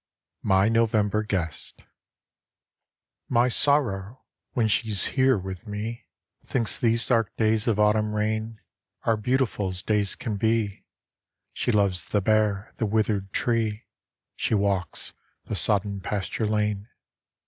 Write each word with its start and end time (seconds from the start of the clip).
My 0.41 0.67
November 0.67 1.21
Guest 1.21 1.83
MY 3.29 3.49
Sorrow, 3.49 4.23
when 4.53 4.67
she's 4.67 5.05
here 5.13 5.37
with 5.37 5.67
me, 5.67 6.07
Thinks 6.43 6.75
these 6.79 7.07
dark 7.07 7.35
days 7.37 7.67
of 7.67 7.79
autumn 7.79 8.13
rain 8.15 8.59
Are 9.03 9.15
beautiful 9.15 9.67
as 9.67 9.83
days 9.83 10.15
can 10.15 10.37
be; 10.37 10.85
She 11.53 11.71
loves 11.71 12.05
the 12.05 12.19
bare, 12.19 12.73
the 12.77 12.87
withered 12.87 13.31
tree; 13.31 13.85
She 14.35 14.55
walks 14.55 15.13
the 15.45 15.55
sodden 15.55 15.99
pasture 15.99 16.47
lane. 16.47 16.89